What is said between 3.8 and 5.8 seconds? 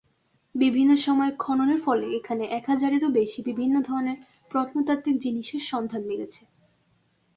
ধরনের প্রত্নতাত্ত্বিক জিনিসের